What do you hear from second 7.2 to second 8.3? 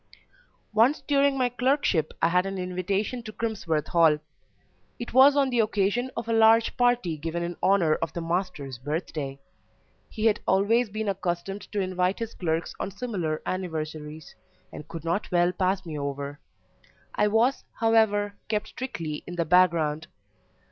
in honour of the